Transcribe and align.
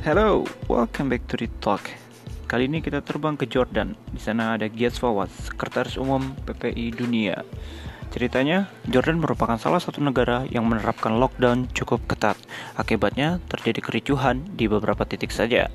Hello, 0.00 0.48
welcome 0.64 1.12
back 1.12 1.28
to 1.28 1.36
the 1.36 1.44
talk. 1.60 1.84
Kali 2.48 2.72
ini 2.72 2.80
kita 2.80 3.04
terbang 3.04 3.36
ke 3.36 3.44
Jordan. 3.44 3.92
Di 4.08 4.16
sana 4.16 4.56
ada 4.56 4.64
Giat 4.64 4.96
Fawaz, 4.96 5.28
Sekretaris 5.52 6.00
Umum 6.00 6.32
PPI 6.48 6.96
Dunia. 6.96 7.44
Ceritanya, 8.08 8.72
Jordan 8.88 9.20
merupakan 9.20 9.60
salah 9.60 9.76
satu 9.76 10.00
negara 10.00 10.48
yang 10.48 10.64
menerapkan 10.64 11.20
lockdown 11.20 11.68
cukup 11.76 12.00
ketat. 12.08 12.40
Akibatnya, 12.80 13.44
terjadi 13.52 13.84
kericuhan 13.84 14.40
di 14.56 14.72
beberapa 14.72 15.04
titik 15.04 15.36
saja. 15.36 15.68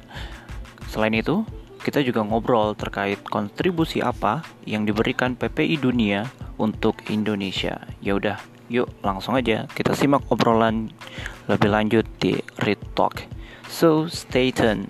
Selain 0.89 1.13
itu, 1.13 1.45
kita 1.85 2.01
juga 2.01 2.25
ngobrol 2.25 2.73
terkait 2.73 3.21
kontribusi 3.29 4.01
apa 4.01 4.41
yang 4.65 4.89
diberikan 4.89 5.37
PPI 5.37 5.77
Dunia 5.77 6.25
untuk 6.57 6.97
Indonesia. 7.13 7.77
Ya 8.01 8.17
udah, 8.17 8.41
yuk 8.73 8.89
langsung 9.05 9.37
aja 9.37 9.69
kita 9.77 9.93
simak 9.93 10.25
obrolan 10.33 10.89
lebih 11.45 11.69
lanjut 11.69 12.09
di 12.17 12.41
Read 12.65 12.81
Talk. 12.97 13.34
So 13.75 14.07
stay 14.07 14.55
tuned. 14.55 14.87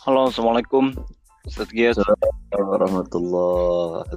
Halo, 0.00 0.32
assalamualaikum. 0.32 0.96
Ustaz 1.44 1.68
warahmatullah 2.56 4.08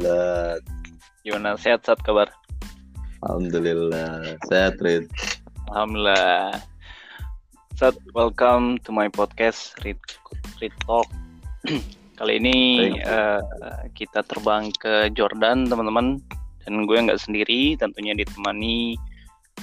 gimana 1.28 1.60
sehat 1.60 1.84
saat 1.84 2.00
kabar? 2.08 2.32
Alhamdulillah 3.28 4.40
sehat 4.48 4.80
Rid 4.80 5.12
Alhamdulillah. 5.68 6.64
Sat, 7.76 8.00
welcome 8.16 8.80
to 8.88 8.96
my 8.96 9.12
podcast 9.12 9.76
Read, 9.84 10.00
Read 10.64 10.72
Talk. 10.88 11.12
Kali 12.20 12.40
ini 12.40 12.58
eh, 12.96 13.41
kita 13.91 14.24
terbang 14.24 14.71
ke 14.80 15.12
Jordan, 15.13 15.68
teman-teman. 15.68 16.21
Dan 16.66 16.90
gue 16.90 16.98
nggak 16.98 17.21
sendiri, 17.21 17.77
tentunya 17.77 18.18
ditemani 18.18 18.98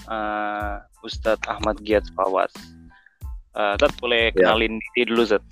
eh, 0.07 0.75
Ustadz 1.03 1.47
Ahmad 1.49 1.81
Giat 1.83 2.07
Fawaz. 2.15 2.53
Eh, 3.57 3.75
Zat, 3.81 3.93
boleh 3.99 4.31
Ya. 4.37 4.53
kenalin 4.53 4.79
diri 4.95 5.11
dulu, 5.11 5.25
Zat. 5.27 5.45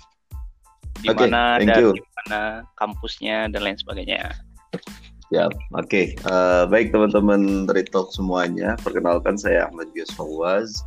Di 1.01 1.09
Oke, 1.09 1.25
mana 1.25 1.57
dan 1.57 1.97
di 1.97 2.03
mana 2.21 2.61
kampusnya 2.77 3.49
dan 3.49 3.65
lain 3.65 3.77
sebagainya. 3.81 4.37
Ya, 5.31 5.47
oke. 5.73 6.13
Eh, 6.13 6.63
baik 6.67 6.91
teman-teman 6.91 7.65
dari 7.65 7.87
Talk 7.87 8.11
semuanya. 8.13 8.75
Perkenalkan 8.83 9.39
saya 9.39 9.65
Ahmad 9.71 9.89
Gios 9.95 10.11
Fawaz. 10.13 10.83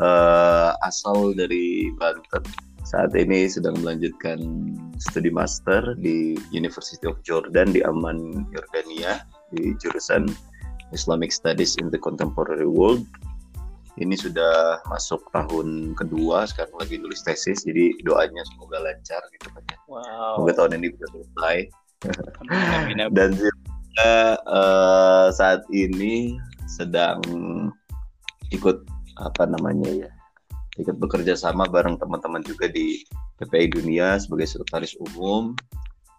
Eh, 0.00 0.70
asal 0.82 1.36
dari 1.36 1.92
Banten. 2.00 2.42
Saat 2.86 3.18
ini 3.18 3.50
sedang 3.50 3.74
melanjutkan 3.82 4.38
studi 5.02 5.26
master 5.26 5.98
di 5.98 6.38
University 6.54 7.02
of 7.10 7.18
Jordan 7.26 7.74
di 7.74 7.82
Amman, 7.82 8.46
Yordania 8.54 9.26
di 9.50 9.74
jurusan 9.82 10.30
Islamic 10.94 11.34
Studies 11.34 11.74
in 11.82 11.90
the 11.90 11.98
Contemporary 11.98 12.70
World. 12.70 13.02
Ini 13.98 14.14
sudah 14.14 14.86
masuk 14.86 15.18
tahun 15.34 15.98
kedua, 15.98 16.46
sekarang 16.46 16.78
lagi 16.78 17.02
nulis 17.02 17.26
tesis, 17.26 17.66
jadi 17.66 17.90
doanya 18.06 18.46
semoga 18.54 18.78
lancar 18.78 19.18
gitu 19.34 19.50
kan 19.50 19.66
ya. 19.66 19.78
Wow. 19.90 20.38
Semoga 20.38 20.52
tahun 20.54 20.72
ini 20.78 20.86
bisa 20.94 21.06
selesai. 21.10 21.56
Dan 23.18 23.28
juga 23.34 23.50
eh, 24.46 25.26
saat 25.34 25.66
ini 25.74 26.38
sedang 26.70 27.18
ikut 28.54 28.78
apa 29.18 29.42
namanya 29.48 30.06
ya 30.06 30.10
ikut 30.76 30.96
bekerja 31.00 31.32
sama 31.36 31.64
bareng 31.68 31.96
teman-teman 31.96 32.44
juga 32.44 32.68
di 32.68 33.00
PPI 33.40 33.72
Dunia 33.80 34.20
sebagai 34.20 34.44
sekretaris 34.48 34.92
umum 35.12 35.56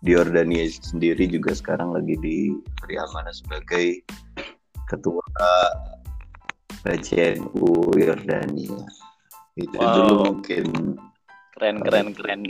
di 0.05 0.14
Yordania 0.14 0.66
sendiri 0.69 1.25
juga 1.25 1.53
sekarang 1.58 1.94
lagi 1.94 2.14
diberi 2.22 2.95
amanah 3.02 3.33
sebagai 3.33 4.02
ketua 4.89 5.26
PCNU 6.86 7.98
Yordania 7.98 8.77
itu 9.58 9.73
Wow. 9.73 9.93
dulu 9.93 10.14
mungkin 10.33 10.65
Keren, 11.58 11.82
keren, 11.82 12.14
keren. 12.14 12.42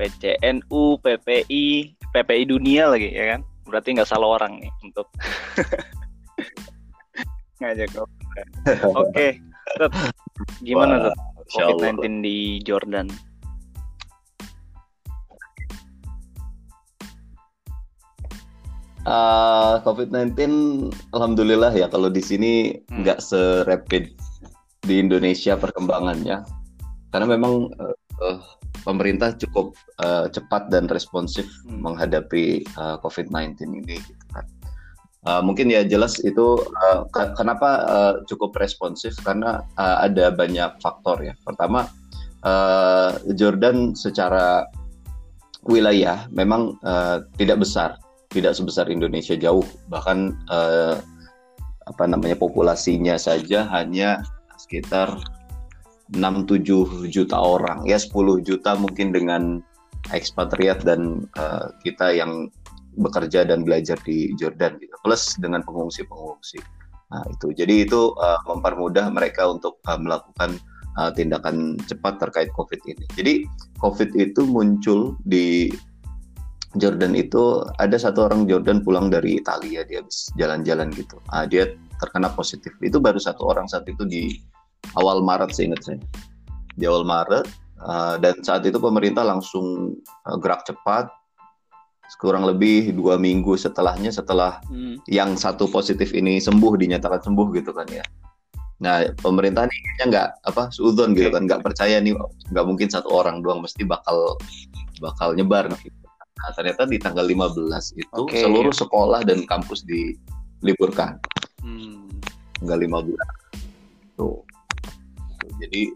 PCNU, 0.00 0.96
PPI, 1.04 1.92
PPI 2.08 2.42
dunia 2.48 2.88
lagi 2.88 3.12
ya 3.12 3.36
kan? 3.36 3.40
Berarti 3.68 4.00
nggak 4.00 4.08
salah 4.08 4.40
orang 4.40 4.64
nih 4.64 4.72
untuk 4.80 5.04
ngajak. 7.60 7.92
Oke, 8.96 9.36
Tet, 9.76 9.92
gimana 10.64 11.12
tuh. 11.12 11.14
COVID-19 11.50 12.22
di 12.22 12.38
Jordan? 12.62 13.10
Uh, 19.08 19.80
COVID-19, 19.82 20.36
alhamdulillah 21.16 21.72
ya 21.72 21.88
kalau 21.88 22.12
di 22.12 22.20
sini 22.20 22.76
Hmm. 22.92 23.02
nggak 23.02 23.18
serapid 23.18 24.12
di 24.84 25.00
Indonesia 25.00 25.56
perkembangannya, 25.56 26.44
karena 27.08 27.26
memang 27.26 27.72
uh, 27.80 27.96
uh, 28.20 28.38
pemerintah 28.84 29.32
cukup 29.40 29.72
uh, 30.04 30.28
cepat 30.28 30.68
dan 30.68 30.84
responsif 30.92 31.48
Hmm. 31.64 31.80
menghadapi 31.80 32.62
uh, 32.76 33.00
COVID-19 33.00 33.56
ini. 33.82 33.98
Uh, 35.20 35.44
mungkin 35.44 35.68
ya 35.68 35.84
jelas 35.84 36.16
itu 36.24 36.56
uh, 36.64 37.04
ke- 37.12 37.36
kenapa 37.36 37.70
uh, 37.84 38.14
cukup 38.24 38.56
responsif? 38.56 39.12
Karena 39.20 39.60
uh, 39.76 40.04
ada 40.08 40.32
banyak 40.32 40.80
faktor 40.80 41.20
ya. 41.20 41.36
Pertama, 41.44 41.84
uh, 42.40 43.20
Jordan 43.36 43.92
secara 43.92 44.64
wilayah 45.68 46.24
memang 46.32 46.80
uh, 46.80 47.20
tidak 47.36 47.60
besar 47.60 48.00
tidak 48.30 48.54
sebesar 48.54 48.86
Indonesia 48.88 49.34
jauh. 49.34 49.66
Bahkan 49.90 50.18
eh, 50.48 50.96
apa 51.90 52.04
namanya 52.06 52.38
populasinya 52.38 53.18
saja 53.18 53.66
hanya 53.74 54.22
sekitar 54.56 55.18
6-7 56.14 57.10
juta 57.10 57.36
orang. 57.38 57.84
Ya 57.84 57.98
10 57.98 58.46
juta 58.46 58.78
mungkin 58.78 59.10
dengan 59.10 59.42
ekspatriat 60.14 60.86
dan 60.86 61.26
eh, 61.34 61.66
kita 61.82 62.14
yang 62.14 62.48
bekerja 62.98 63.46
dan 63.46 63.62
belajar 63.62 63.98
di 64.02 64.34
Jordan 64.38 64.78
gitu 64.80 64.94
plus 65.04 65.36
dengan 65.38 65.62
pengungsi-pengungsi 65.62 66.58
nah 67.10 67.26
itu 67.26 67.50
jadi 67.54 67.86
itu 67.86 68.14
eh, 68.18 68.40
mempermudah 68.46 69.10
mereka 69.10 69.50
untuk 69.50 69.82
eh, 69.86 69.98
melakukan 69.98 70.58
eh, 70.98 71.10
tindakan 71.14 71.78
cepat 71.86 72.22
terkait 72.22 72.50
COVID 72.54 72.80
ini 72.86 73.04
jadi 73.14 73.32
COVID 73.82 74.14
itu 74.14 74.46
muncul 74.46 75.18
di 75.26 75.70
Jordan 76.78 77.18
itu 77.18 77.66
ada 77.82 77.98
satu 77.98 78.30
orang 78.30 78.46
Jordan 78.46 78.86
pulang 78.86 79.10
dari 79.10 79.42
Italia 79.42 79.82
dia 79.82 80.06
jalan-jalan 80.38 80.94
gitu. 80.94 81.18
Ah, 81.34 81.42
dia 81.42 81.74
terkena 81.98 82.30
positif. 82.30 82.70
Itu 82.78 83.02
baru 83.02 83.18
satu 83.18 83.42
orang 83.50 83.66
saat 83.66 83.90
itu 83.90 84.06
di 84.06 84.38
awal 84.94 85.26
Maret 85.26 85.50
seingat 85.50 85.82
saya. 85.82 85.98
Di 86.78 86.86
awal 86.86 87.02
Maret 87.02 87.50
ah, 87.82 88.14
dan 88.22 88.38
saat 88.46 88.62
itu 88.62 88.78
pemerintah 88.78 89.26
langsung 89.26 89.98
ah, 90.30 90.38
gerak 90.38 90.62
cepat. 90.62 91.10
Kurang 92.18 92.42
lebih 92.42 92.90
dua 92.92 93.14
minggu 93.16 93.54
setelahnya 93.54 94.10
setelah 94.10 94.58
Hmm. 94.66 94.98
yang 95.06 95.38
satu 95.38 95.70
positif 95.70 96.10
ini 96.10 96.42
sembuh 96.42 96.74
dinyatakan 96.74 97.22
sembuh 97.22 97.48
gitu 97.54 97.70
kan 97.70 97.86
ya. 97.86 98.02
Nah 98.80 99.04
pemerintah 99.20 99.68
nih 99.68 99.78
kayaknya 99.78 100.06
nggak 100.08 100.28
apa 100.48 100.62
sudon 100.72 101.12
gitu 101.12 101.28
kan 101.30 101.44
nggak 101.46 101.62
percaya 101.62 102.00
nih 102.00 102.16
nggak 102.50 102.64
mungkin 102.66 102.88
satu 102.88 103.12
orang 103.12 103.44
doang 103.44 103.60
mesti 103.60 103.84
bakal 103.84 104.34
bakal 104.98 105.36
nyebar 105.36 105.68
gitu. 105.80 105.94
Nah 106.16 106.50
ternyata 106.56 106.88
di 106.88 106.96
tanggal 106.96 107.28
15 107.28 107.92
itu 107.94 108.08
Oke. 108.16 108.40
seluruh 108.40 108.72
sekolah 108.72 109.20
dan 109.22 109.44
kampus 109.44 109.84
diliburkan 109.84 111.20
Hmm. 111.60 112.08
tanggal 112.58 112.80
15 112.80 113.28
tuh. 114.16 114.40
Jadi 115.60 115.92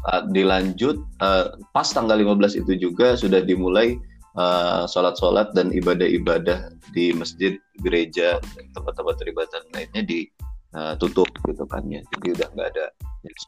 saat 0.00 0.24
dilanjut 0.30 0.96
eh, 1.18 1.44
pas 1.72 1.88
tanggal 1.88 2.14
15 2.14 2.60
itu 2.60 2.72
juga 2.78 3.16
sudah 3.16 3.40
dimulai 3.40 3.96
eh, 4.36 4.84
sholat-sholat 4.86 5.56
dan 5.56 5.72
ibadah-ibadah 5.72 6.72
di 6.92 7.12
masjid, 7.16 7.56
gereja, 7.80 8.36
dan 8.56 8.64
tempat-tempat 8.72 9.16
peribadatan 9.20 9.64
lainnya 9.72 10.02
ditutup 10.04 11.28
gitu 11.48 11.64
kan 11.68 11.84
ya. 11.88 12.00
Jadi 12.16 12.36
udah 12.36 12.48
nggak 12.52 12.68
ada 12.76 12.86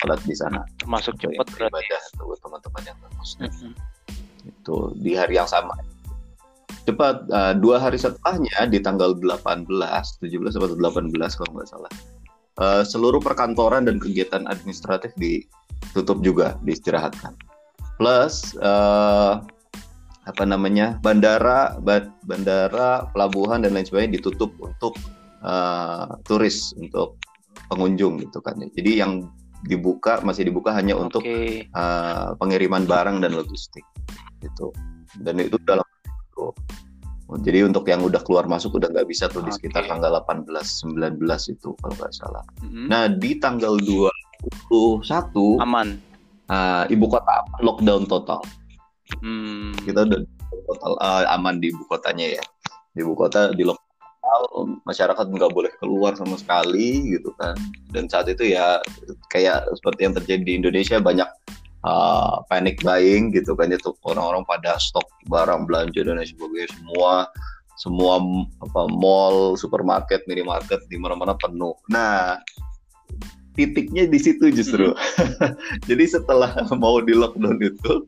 sholat 0.01 0.21
di 0.25 0.35
sana. 0.35 0.65
Termasuk 0.81 1.15
cepat 1.21 1.47
berarti. 1.55 1.71
beribadah 1.71 2.01
untuk 2.17 2.39
teman-teman 2.43 2.83
yang 2.89 2.99
muslim 3.17 3.51
Hmm. 3.53 3.75
itu 4.49 4.77
di 5.01 5.13
hari 5.13 5.37
yang 5.37 5.49
sama. 5.49 5.77
Cepat 6.89 7.29
eh, 7.29 7.55
dua 7.61 7.77
hari 7.85 8.01
setelahnya 8.01 8.65
di 8.73 8.81
tanggal 8.81 9.13
18, 9.13 9.69
17 10.25 10.57
atau 10.57 10.73
18 10.73 11.37
kalau 11.37 11.53
nggak 11.57 11.69
salah. 11.69 11.93
eh, 12.59 12.83
seluruh 12.83 13.23
perkantoran 13.23 13.87
dan 13.87 14.03
kegiatan 14.03 14.43
administratif 14.51 15.15
ditutup 15.15 16.19
juga, 16.27 16.59
diistirahatkan. 16.67 17.37
Plus 18.01 18.57
eh, 18.59 19.33
apa 20.29 20.45
namanya? 20.45 21.01
bandara, 21.01 21.81
ba- 21.81 22.13
bandara, 22.29 23.09
pelabuhan 23.17 23.65
dan 23.65 23.73
lain 23.73 23.89
sebagainya 23.89 24.21
ditutup 24.21 24.53
untuk 24.61 24.95
eh, 25.41 26.09
turis, 26.29 26.77
untuk 26.77 27.17
pengunjung 27.73 28.21
gitu 28.21 28.45
kan. 28.45 28.61
Jadi 28.61 29.01
yang 29.01 29.27
dibuka 29.67 30.23
masih 30.23 30.47
dibuka 30.47 30.71
hanya 30.71 30.95
untuk 30.95 31.27
Oke. 31.27 31.67
uh, 31.75 32.31
pengiriman 32.39 32.87
barang 32.87 33.19
dan 33.19 33.35
logistik 33.35 33.83
gitu 34.39 34.71
dan 35.19 35.43
itu 35.43 35.59
dalam 35.67 35.83
itu. 36.07 36.47
Jadi 37.45 37.61
untuk 37.61 37.85
yang 37.85 38.01
udah 38.01 38.25
keluar 38.25 38.49
masuk 38.49 38.81
udah 38.81 38.89
nggak 38.89 39.05
bisa 39.05 39.29
tuh 39.29 39.45
di 39.45 39.53
sekitar 39.53 39.85
tanggal 39.85 40.17
18 40.25 40.49
19 40.49 41.21
itu 41.53 41.77
kalau 41.77 41.95
nggak 42.01 42.15
salah. 42.15 42.45
Mm-mm. 42.65 42.89
Nah, 42.89 43.05
di 43.13 43.37
tanggal 43.37 43.77
21 43.77 45.61
aman. 45.61 46.01
ah, 46.49 46.89
ibu 46.89 47.05
kota 47.05 47.45
lockdown 47.61 48.09
total. 48.09 48.41
Hmm. 49.21 49.73
Kita 49.83 50.05
udah 50.05 50.21
total 50.69 50.93
ah, 51.01 51.25
aman 51.37 51.61
di 51.61 51.73
ibu 51.73 51.85
kotanya 51.89 52.39
ya. 52.39 52.45
Di 52.93 53.01
ibu 53.05 53.17
kota 53.17 53.53
di 53.53 53.65
total, 53.65 54.43
masyarakat 54.85 55.27
nggak 55.29 55.53
boleh 55.53 55.73
keluar 55.81 56.13
sama 56.15 56.37
sekali 56.37 57.17
gitu 57.17 57.33
kan. 57.41 57.57
Dan 57.93 58.07
saat 58.07 58.29
itu 58.29 58.53
ya 58.53 58.81
kayak 59.33 59.69
seperti 59.81 60.01
yang 60.09 60.15
terjadi 60.17 60.43
di 60.45 60.55
Indonesia 60.61 61.01
banyak 61.01 61.29
ah, 61.89 62.45
panic 62.53 62.81
buying 62.85 63.33
gitu 63.33 63.57
kan 63.57 63.73
itu 63.73 63.95
orang-orang 64.05 64.45
pada 64.45 64.77
stok 64.77 65.07
barang 65.33 65.65
belanja 65.69 66.05
dan 66.05 66.21
sebagainya 66.21 66.69
semua 66.77 67.29
semua 67.79 68.19
apa 68.59 68.91
mall, 68.91 69.55
supermarket, 69.55 70.27
minimarket 70.27 70.83
di 70.91 70.99
mana-mana 70.99 71.39
penuh. 71.39 71.79
Nah, 71.87 72.43
titiknya 73.55 74.11
di 74.11 74.19
situ 74.19 74.51
justru. 74.51 74.91
Jadi 75.89 76.05
setelah 76.11 76.51
mau 76.75 76.99
di 76.99 77.15
lockdown 77.15 77.59
itu, 77.63 78.03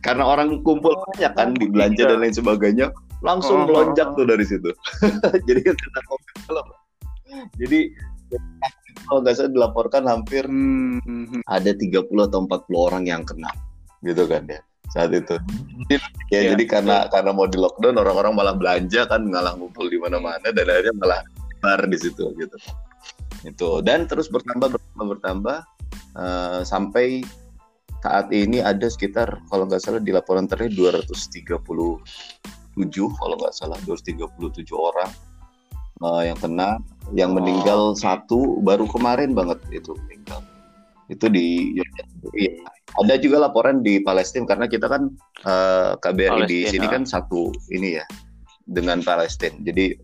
karena 0.00 0.24
orang 0.24 0.62
kumpul 0.62 0.94
banyak 1.10 1.32
kan 1.34 1.54
di 1.54 1.66
belanja 1.66 2.02
iya. 2.06 2.10
dan 2.14 2.18
lain 2.22 2.34
sebagainya, 2.34 2.86
langsung 3.20 3.64
Oh, 3.64 3.66
melonjak 3.66 4.14
oh, 4.14 4.22
tuh 4.22 4.26
dari 4.26 4.44
situ. 4.46 4.70
Jadi 5.48 5.60
kena 5.64 6.00
covid 6.06 6.36
belum. 6.46 6.66
Jadi 7.58 7.78
kalau 9.08 9.20
nggak 9.24 9.34
salah 9.34 9.52
dilaporkan 9.52 10.04
hampir 10.04 10.44
Hmm. 10.48 11.40
ada 11.48 11.70
30 11.72 12.28
atau 12.28 12.44
40 12.44 12.76
orang 12.76 13.04
yang 13.08 13.22
kena 13.24 13.48
gitu 14.04 14.28
kan 14.28 14.44
ya 14.46 14.60
saat 14.88 15.12
itu. 15.12 15.36
Jadi, 15.84 15.94
ya 16.32 16.40
Iya, 16.40 16.40
jadi 16.56 16.64
karena 16.64 16.96
karena 17.12 17.30
mau 17.32 17.44
di 17.44 17.60
lockdown 17.60 18.00
orang-orang 18.00 18.32
malah 18.32 18.54
belanja 18.56 19.04
kan 19.04 19.24
ngalah 19.28 19.52
ngumpul 19.56 19.88
di 19.88 20.00
mana-mana 20.00 20.48
dan 20.48 20.64
akhirnya 20.64 20.94
malah 20.96 21.20
bar 21.60 21.84
di 21.84 21.98
situ 22.00 22.32
gitu. 22.36 22.56
Itu 23.44 23.84
dan 23.84 24.08
terus 24.08 24.32
bertambah 24.32 24.76
bertambah 24.76 25.06
bertambah 25.18 25.58
eh, 26.16 26.60
sampai 26.64 27.20
saat 27.98 28.30
ini 28.30 28.62
ada 28.62 28.86
sekitar 28.86 29.42
kalau 29.50 29.66
nggak 29.66 29.82
salah 29.82 29.98
di 29.98 30.14
laporan 30.14 30.46
terakhir 30.46 30.70
237 30.74 31.66
kalau 33.18 33.34
nggak 33.34 33.54
salah 33.54 33.78
237 33.82 34.70
orang 34.74 35.10
eh, 36.02 36.22
yang 36.30 36.38
kena. 36.38 36.78
Yang 37.16 37.30
meninggal 37.40 37.96
satu 37.96 38.60
baru 38.60 38.84
kemarin 38.84 39.32
banget 39.32 39.58
itu 39.72 39.96
meninggal. 40.04 40.44
Itu 41.08 41.32
di 41.32 41.72
iya. 42.36 42.52
ada 43.00 43.16
juga 43.16 43.48
laporan 43.48 43.80
di 43.80 43.98
Palestina 44.04 44.44
karena 44.44 44.68
kita 44.68 44.86
kan 44.86 45.08
eh, 45.48 45.92
KBRI 45.98 46.44
di 46.46 46.68
Palestina. 46.68 46.70
sini 46.70 46.86
kan 46.86 47.02
satu 47.08 47.50
ini 47.72 47.98
ya 47.98 48.04
dengan 48.68 49.00
Palestina. 49.00 49.56
Jadi 49.64 49.96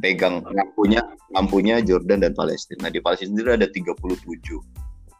pegang 0.00 0.42
lampunya 0.48 1.04
lampunya 1.30 1.78
Jordan 1.84 2.24
dan 2.24 2.32
Palestina. 2.34 2.88
Nah, 2.88 2.92
di 2.92 3.00
Palestina 3.04 3.36
sendiri 3.36 3.54
ada 3.54 3.68
37 3.68 4.76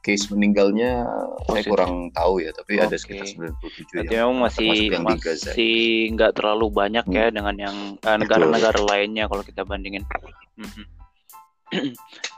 case 0.07 0.31
meninggalnya 0.31 1.03
saya 1.43 1.59
Positif. 1.59 1.71
kurang 1.75 1.95
tahu 2.11 2.39
ya 2.39 2.55
tapi 2.55 2.79
ada 2.79 2.87
Oke. 2.89 2.97
sekitar 2.97 3.27
97 3.27 3.91
Berarti 3.91 4.07
ya 4.07 4.21
memang 4.23 4.39
masih 4.41 4.69
yang 4.87 5.03
di 5.03 5.17
Gaza. 5.19 5.51
masih 5.51 5.75
nggak 6.15 6.33
terlalu 6.33 6.67
banyak 6.71 7.05
ya 7.09 7.27
dengan 7.29 7.57
yang 7.59 7.77
eh, 7.99 8.17
negara-negara 8.17 8.79
lainnya 8.81 9.27
kalau 9.27 9.43
kita 9.43 9.63
bandingin. 9.63 10.07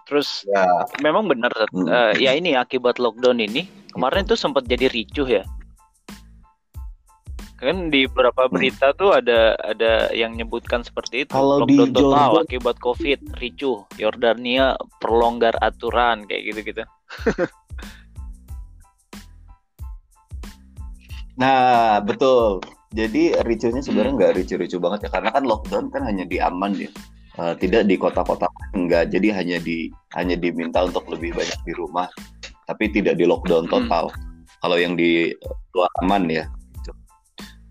Terus 0.09 0.49
ya 0.49 0.65
memang 0.99 1.29
benar 1.29 1.53
Hmm. 1.69 1.85
eh, 1.87 2.13
ya 2.19 2.33
ini 2.33 2.57
akibat 2.57 2.97
lockdown 2.97 3.39
ini 3.39 3.63
kemarin 3.91 4.25
tuh 4.25 4.35
sempat 4.35 4.65
jadi 4.65 4.89
ricuh 4.89 5.29
ya. 5.29 5.45
Kan 7.59 7.91
di 7.91 8.07
beberapa 8.07 8.47
Hmm. 8.47 8.55
berita 8.55 8.95
tuh 8.95 9.13
ada 9.13 9.59
ada 9.59 10.09
yang 10.13 10.33
nyebutkan 10.33 10.81
seperti 10.81 11.27
itu. 11.27 11.35
Kalau 11.35 11.67
di 11.67 11.75
lockdown 11.75 11.91
total 11.93 12.15
Jordan- 12.31 12.45
akibat 12.47 12.77
Covid, 12.79 13.19
ricuh. 13.37 13.83
Yordania 13.97 14.65
perlonggar 14.97 15.59
aturan 15.59 16.23
kayak 16.25 16.43
gitu-gitu. 16.47 16.83
Nah, 21.39 22.03
betul. 22.03 22.59
Jadi 22.91 23.31
ricuhnya 23.47 23.79
sebenarnya 23.79 24.19
nggak 24.19 24.35
ricu-ricu 24.43 24.83
banget 24.83 25.07
ya, 25.07 25.11
karena 25.15 25.31
kan 25.31 25.47
lockdown 25.47 25.87
kan 25.95 26.03
hanya 26.03 26.27
di 26.27 26.43
aman 26.43 26.75
ya, 26.75 26.91
Eh, 27.39 27.55
tidak 27.63 27.87
di 27.87 27.95
kota-kota 27.95 28.51
enggak. 28.75 29.15
Jadi 29.15 29.31
hanya 29.31 29.63
di 29.63 29.95
hanya 30.19 30.35
diminta 30.35 30.83
untuk 30.83 31.07
lebih 31.07 31.39
banyak 31.39 31.61
di 31.63 31.73
rumah, 31.79 32.11
tapi 32.67 32.91
tidak 32.91 33.15
di 33.15 33.31
lockdown 33.31 33.71
Hmm. 33.71 33.73
total. 33.87 34.11
Kalau 34.59 34.75
yang 34.75 34.99
di 34.99 35.31
luar 35.71 35.91
aman 36.03 36.27
ya. 36.27 36.45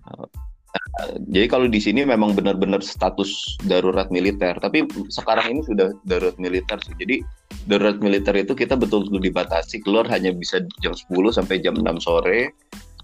Eh, 0.08 1.20
jadi 1.28 1.52
kalau 1.52 1.68
di 1.68 1.84
sini 1.84 2.08
memang 2.08 2.32
benar-benar 2.32 2.80
status 2.80 3.60
darurat 3.68 4.08
militer, 4.08 4.56
tapi 4.64 4.88
sekarang 5.12 5.52
ini 5.52 5.62
sudah 5.68 5.92
darurat 6.08 6.40
militer 6.40 6.80
sih. 6.88 6.96
Jadi 6.96 7.20
darurat 7.68 8.00
militer 8.00 8.34
itu 8.40 8.56
kita 8.56 8.80
betul-betul 8.80 9.20
dibatasi 9.20 9.84
keluar 9.84 10.08
hanya 10.08 10.32
bisa 10.32 10.64
jam 10.80 10.96
10 10.96 11.36
sampai 11.36 11.60
jam 11.60 11.76
6 11.76 11.84
sore. 12.00 12.56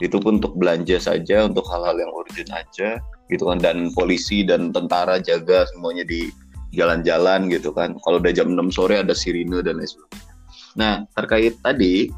Itu 0.01 0.17
pun 0.23 0.39
untuk 0.41 0.55
belanja 0.57 0.97
saja 0.97 1.45
untuk 1.45 1.67
hal-hal 1.69 1.99
yang 1.99 2.11
urgent 2.15 2.49
aja 2.49 2.97
gitu 3.27 3.43
kan. 3.43 3.59
Dan 3.59 3.91
polisi 3.91 4.41
dan 4.47 4.71
tentara 4.71 5.19
jaga 5.19 5.67
semuanya 5.75 6.07
di 6.07 6.31
jalan-jalan 6.73 7.51
gitu 7.51 7.75
kan. 7.75 7.99
Kalau 8.01 8.17
udah 8.23 8.33
jam 8.33 8.55
6 8.55 8.71
sore 8.73 9.03
ada 9.03 9.11
sirine 9.13 9.59
dan 9.61 9.77
lain 9.77 9.87
sebagainya. 9.87 10.33
Nah 10.79 10.93
terkait 11.13 11.59
tadi 11.61 12.09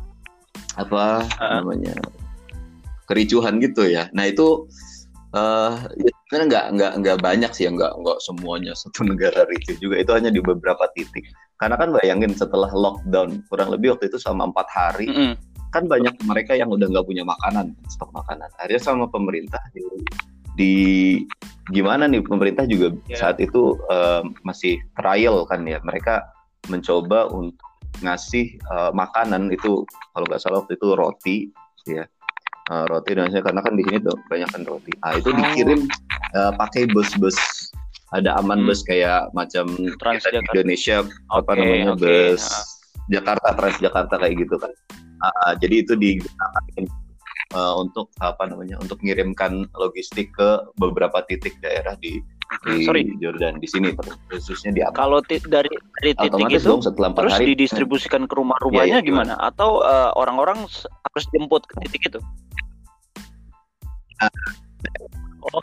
apa 0.80 1.26
Ah. 1.42 1.60
namanya 1.60 1.98
kericuhan 3.10 3.58
gitu 3.60 3.90
ya. 3.90 4.08
Nah 4.14 4.30
itu 4.30 4.70
sebenarnya 5.36 6.48
nggak 6.48 6.66
nggak 6.80 6.94
nggak 7.04 7.18
banyak 7.20 7.52
sih 7.52 7.68
ya 7.68 7.72
nggak 7.76 7.92
nggak 8.00 8.18
semuanya 8.24 8.72
satu 8.78 9.04
negara 9.12 9.44
ricuh 9.50 9.76
juga. 9.82 10.00
Itu 10.00 10.12
hanya 10.16 10.30
di 10.32 10.40
beberapa 10.40 10.88
titik 10.96 11.26
karena 11.56 11.76
kan 11.80 11.90
bayangin 11.96 12.36
setelah 12.36 12.68
lockdown 12.72 13.40
kurang 13.48 13.72
lebih 13.72 13.96
waktu 13.96 14.12
itu 14.12 14.20
selama 14.20 14.52
empat 14.52 14.68
hari 14.76 15.08
Mm-mm. 15.08 15.34
kan 15.72 15.88
banyak 15.88 16.12
mereka 16.28 16.56
yang 16.56 16.68
udah 16.68 16.88
nggak 16.88 17.08
punya 17.08 17.24
makanan 17.24 17.72
stok 17.88 18.12
makanan. 18.12 18.48
Akhirnya 18.60 18.82
sama 18.84 19.06
pemerintah 19.08 19.60
di, 19.76 19.84
di 20.56 20.74
gimana 21.72 22.08
nih 22.08 22.24
pemerintah 22.24 22.64
juga 22.64 22.96
Ya. 23.08 23.20
saat 23.20 23.40
itu 23.40 23.76
eh, 23.92 24.24
masih 24.44 24.80
trial 24.96 25.44
kan 25.48 25.64
ya. 25.68 25.80
Mereka 25.84 26.24
mencoba 26.72 27.28
untuk 27.32 27.60
ngasih 28.04 28.56
eh, 28.60 28.92
makanan 28.96 29.52
itu 29.52 29.84
kalau 30.16 30.26
nggak 30.28 30.40
salah 30.44 30.64
waktu 30.64 30.76
itu 30.76 30.88
roti 30.96 31.38
ya. 31.88 32.04
Eh, 32.66 32.86
roti 32.90 33.12
dan 33.14 33.30
karena 33.32 33.62
kan 33.62 33.76
di 33.78 33.84
sini 33.84 34.00
tuh 34.00 34.16
banyak 34.28 34.50
kan 34.52 34.64
roti. 34.64 34.92
Ah 35.04 35.16
itu 35.16 35.32
dikirim 35.32 35.88
eh, 36.36 36.52
pakai 36.56 36.88
bus-bus 36.92 37.36
ada 38.16 38.32
aman 38.36 38.64
Hmm. 38.64 38.68
bus 38.68 38.80
kayak 38.82 39.28
macam 39.32 39.68
Transjakarta. 40.00 40.52
Indonesia 40.54 41.04
apa 41.30 41.52
Oke, 41.52 41.60
namanya 41.60 41.92
oke. 41.92 42.00
bus 42.02 42.44
Ah. 42.46 42.64
Jakarta 43.08 43.48
Transjakarta 43.54 44.16
kayak 44.18 44.36
gitu 44.40 44.56
kan 44.56 44.72
Ah, 45.18 45.52
jadi 45.54 45.82
itu 45.82 45.94
digunakan 45.96 46.84
eh, 47.48 47.74
untuk 47.78 48.12
apa 48.20 48.46
namanya 48.46 48.76
untuk 48.78 49.00
mengirimkan 49.00 49.64
logistik 49.74 50.32
ke 50.32 50.50
beberapa 50.76 51.24
titik 51.24 51.56
daerah 51.60 51.96
di, 51.96 52.20
di 52.64 52.84
Sorry. 52.84 53.08
Jordan 53.18 53.58
di 53.58 53.66
sini 53.66 53.96
khususnya 54.28 54.72
di 54.72 54.82
Abu 54.82 54.94
Kalau 54.94 55.20
ti- 55.22 55.42
dari 55.42 55.72
dari 55.96 56.12
titik 56.14 56.36
otomatis 56.36 56.62
itu 56.62 56.68
dong 56.68 56.82
setelah 56.84 57.10
terus 57.14 57.34
hari 57.34 57.46
didistribusikan 57.52 58.26
ke 58.26 58.34
rumah-rumahnya 58.34 59.00
Iya, 59.00 59.02
iya, 59.02 59.08
gimana? 59.08 59.34
Atau 59.40 59.82
eh, 59.82 60.10
orang-orang 60.14 60.68
s- 60.68 60.84
harus 61.06 61.26
jemput 61.32 61.64
ke 61.64 61.74
titik 61.82 62.02
itu? 62.08 62.20
Oh, 65.46 65.62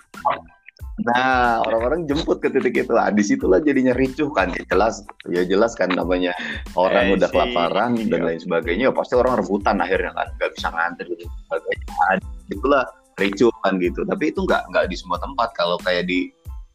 Nah, 1.03 1.59
orang-orang 1.63 2.07
jemput 2.07 2.39
ke 2.39 2.49
titik 2.49 2.79
itu. 2.79 2.93
Ah, 2.95 3.11
di 3.11 3.21
situlah 3.21 3.59
jadinya 3.59 3.91
ricuh 3.91 4.31
kan. 4.31 4.55
Ya 4.55 4.63
jelas, 4.69 5.03
ya 5.27 5.43
jelas 5.43 5.75
kan 5.75 5.91
namanya 5.91 6.31
orang 6.75 7.11
I 7.11 7.15
udah 7.19 7.29
see. 7.29 7.35
kelaparan 7.35 7.91
dan 8.07 8.21
Iya. 8.21 8.27
lain 8.29 8.41
sebagainya. 8.41 8.85
Ya 8.89 8.95
pasti 8.95 9.15
orang 9.17 9.35
rebutan 9.37 9.77
akhirnya 9.79 10.13
kan, 10.13 10.29
nggak 10.39 10.51
bisa 10.55 10.69
ngantri 10.71 11.13
dan 11.19 11.29
sebagainya. 11.43 11.87
Ah, 11.99 12.17
Itulah 12.49 12.83
ricuh 13.17 13.51
kan 13.61 13.73
gitu. 13.79 14.01
Tapi 14.05 14.25
itu 14.31 14.41
nggak 14.45 14.63
nggak 14.69 14.85
di 14.87 14.97
semua 14.97 15.19
tempat. 15.19 15.49
Kalau 15.53 15.77
kayak 15.81 16.07
di 16.07 16.31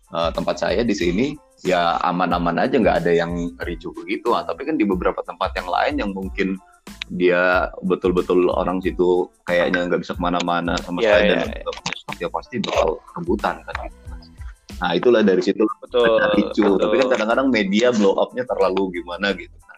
eh, 0.07 0.29
tempat 0.31 0.55
saya 0.57 0.81
di 0.83 0.95
sini 0.95 1.25
ya 1.65 1.99
aman-aman 2.01 2.63
aja 2.63 2.79
nggak 2.79 3.03
ada 3.05 3.11
yang 3.13 3.31
ricuh 3.61 3.91
begitu. 3.93 4.33
Ah, 4.33 4.43
tapi 4.43 4.65
kan 4.65 4.75
di 4.75 4.83
beberapa 4.83 5.23
tempat 5.23 5.55
yang 5.55 5.67
lain 5.67 5.93
yang 5.99 6.11
mungkin 6.11 6.57
dia 7.11 7.67
betul-betul 7.83 8.47
orang 8.49 8.79
situ 8.79 9.27
kayaknya 9.43 9.87
nggak 9.87 10.03
bisa 10.03 10.15
ke 10.15 10.21
mana-mana 10.23 10.75
sama 10.83 11.03
Iya, 11.03 11.07
sekali 11.11 11.23
iya, 11.23 11.35
dan 11.35 11.47
stok, 11.99 12.15
ya 12.19 12.27
pasti 12.31 12.55
bakal 12.63 12.89
rebutan 13.15 13.55
kan 13.63 13.75
gitu. 13.83 14.06
Nah 14.77 14.91
itulah 14.93 15.21
dari 15.25 15.41
situ 15.41 15.65
betul. 15.81 16.21
ricu. 16.37 16.65
betul. 16.65 16.77
Tapi 16.77 16.95
kan 17.01 17.07
kadang-kadang 17.17 17.47
media 17.49 17.89
blow 17.89 18.13
up-nya 18.21 18.45
terlalu 18.45 19.01
gimana 19.01 19.33
gitu 19.33 19.57
kan. 19.65 19.77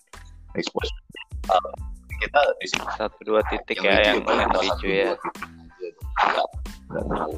Expose 0.60 0.91
uh, 1.48 1.74
kita 2.20 2.39
di 2.60 2.68
sini 2.68 2.86
satu 3.00 3.20
dua 3.24 3.41
titik 3.48 3.79
ya 3.79 4.12
yang 4.12 4.24
paling 4.27 4.50
ricu 4.60 4.88
ya. 4.91 5.15
tahu. 6.91 7.36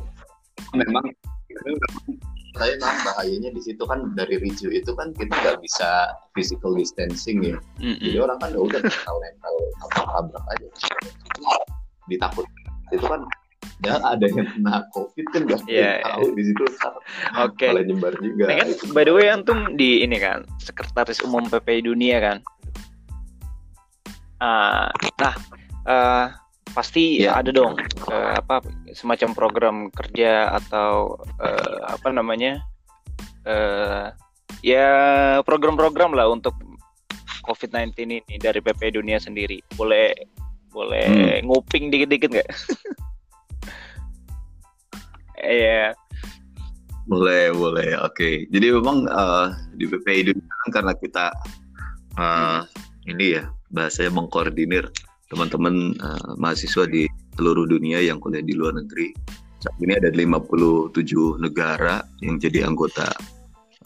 Memang 0.74 1.06
saya 2.52 2.76
nah, 2.84 2.92
bahayanya 3.08 3.50
di 3.56 3.62
situ 3.64 3.84
kan 3.88 4.12
dari 4.18 4.36
ricu 4.42 4.68
itu 4.68 4.92
kan 4.98 5.16
kita 5.16 5.32
nggak 5.32 5.58
bisa 5.64 6.12
physical 6.36 6.76
distancing 6.76 7.40
ya. 7.46 7.58
Jadi 7.80 8.18
Mm-mm. 8.18 8.26
orang 8.26 8.38
kan 8.42 8.50
ya 8.52 8.60
udah 8.60 8.80
nempel 8.82 9.16
nempel 9.80 10.04
tabrak 10.10 10.46
aja. 10.58 10.68
Ditakut 12.10 12.46
itu 12.92 13.06
kan 13.08 13.24
ya 13.82 13.98
ada 13.98 14.26
yang 14.30 14.46
kena 14.46 14.86
covid 14.94 15.26
kan 15.34 15.42
nggak 15.50 15.62
yeah, 15.66 15.98
tahu 16.06 16.30
yeah. 16.30 16.36
di 16.38 16.44
situ 16.46 16.62
oke 16.62 17.58
okay. 17.58 17.74
nyebar 17.82 18.14
juga 18.22 18.44
nah, 18.46 18.56
kan 18.62 18.70
by 18.94 19.04
the 19.06 19.14
way 19.14 19.26
antum 19.30 19.74
di 19.74 20.06
ini 20.06 20.22
kan 20.22 20.46
sekretaris 20.62 21.22
umum 21.26 21.50
PPI 21.50 21.90
dunia 21.90 22.18
kan 22.22 22.38
uh, 24.38 24.90
nah 25.18 25.36
uh, 25.90 26.26
pasti 26.78 27.26
yeah. 27.26 27.42
ada 27.42 27.50
dong 27.50 27.74
uh, 28.08 28.38
apa 28.38 28.62
semacam 28.94 29.30
program 29.34 29.76
kerja 29.92 30.54
atau 30.62 31.18
uh, 31.42 31.78
apa 31.90 32.14
namanya 32.14 32.62
uh, 33.50 34.14
ya 34.62 34.88
program-program 35.42 36.14
lah 36.14 36.30
untuk 36.30 36.54
COVID-19 37.42 37.98
ini 38.06 38.36
dari 38.38 38.62
PPI 38.62 39.02
dunia 39.02 39.18
sendiri 39.18 39.58
boleh 39.74 40.14
boleh 40.72 41.42
hmm. 41.42 41.50
nguping 41.50 41.92
dikit-dikit 41.92 42.30
nggak? 42.32 42.50
Iya. 45.42 45.98
boleh, 47.10 47.52
boleh. 47.52 47.98
Oke. 48.06 48.14
Okay. 48.16 48.36
Jadi 48.54 48.68
memang 48.72 49.10
uh, 49.10 49.52
di 49.76 49.90
PPI 49.90 50.32
Dunia 50.32 50.54
kan 50.66 50.70
karena 50.70 50.94
kita 50.96 51.26
uh, 52.16 52.62
ini 53.10 53.42
ya 53.42 53.50
bahasanya 53.74 54.16
mengkoordinir 54.16 54.88
teman-teman 55.32 55.96
uh, 56.04 56.32
mahasiswa 56.38 56.86
di 56.88 57.08
seluruh 57.40 57.66
dunia 57.68 58.04
yang 58.04 58.20
kuliah 58.20 58.44
di 58.44 58.54
luar 58.54 58.78
negeri. 58.78 59.16
Saat 59.62 59.78
ini 59.82 59.94
ada 59.98 60.10
57 60.10 60.94
negara 61.38 62.02
yang 62.22 62.42
jadi 62.42 62.66
anggota 62.68 63.08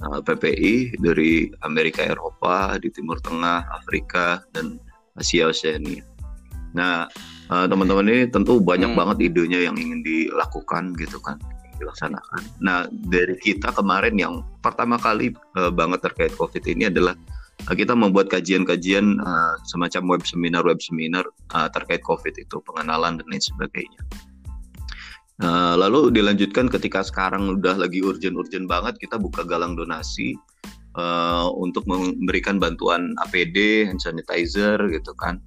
uh, 0.04 0.20
PPI 0.24 1.00
dari 1.00 1.52
Amerika, 1.64 2.04
Eropa, 2.04 2.76
di 2.80 2.90
Timur 2.92 3.20
Tengah, 3.22 3.68
Afrika, 3.72 4.44
dan 4.56 4.80
Asia 5.16 5.48
Oceania. 5.52 6.04
Nah, 6.76 7.08
uh, 7.50 7.66
teman-teman 7.70 8.06
ini 8.10 8.22
tentu 8.30 8.58
banyak 8.62 8.92
hmm. 8.94 9.00
banget 9.00 9.18
idenya 9.32 9.60
yang 9.70 9.76
ingin 9.78 10.02
dilakukan 10.02 10.94
gitu 10.98 11.18
kan 11.22 11.38
dilaksanakan. 11.76 12.42
Nah 12.64 12.88
dari 13.12 13.36
kita 13.36 13.76
kemarin 13.76 14.16
yang 14.16 14.42
pertama 14.64 14.96
kali 14.96 15.36
uh, 15.60 15.72
banget 15.72 16.08
terkait 16.08 16.32
COVID 16.40 16.64
ini 16.72 16.88
adalah 16.88 17.14
uh, 17.68 17.76
kita 17.76 17.92
membuat 17.92 18.32
kajian-kajian 18.32 19.20
uh, 19.20 19.60
semacam 19.68 20.16
web 20.16 20.24
seminar 20.24 20.64
web 20.64 20.80
seminar 20.80 21.28
uh, 21.52 21.68
terkait 21.70 22.02
COVID 22.08 22.36
itu 22.40 22.58
pengenalan 22.64 23.20
dan 23.20 23.28
lain 23.28 23.44
sebagainya. 23.44 24.02
Uh, 25.36 25.76
lalu 25.76 26.16
dilanjutkan 26.16 26.72
ketika 26.72 27.04
sekarang 27.04 27.60
udah 27.60 27.76
lagi 27.76 28.00
urgent-urgent 28.00 28.72
banget 28.72 28.96
kita 29.04 29.20
buka 29.20 29.44
galang 29.44 29.76
donasi 29.76 30.32
uh, 30.96 31.52
untuk 31.60 31.84
memberikan 31.92 32.56
bantuan 32.56 33.12
APD, 33.20 33.84
hand 33.84 34.00
sanitizer 34.00 34.80
gitu 34.88 35.12
kan 35.20 35.44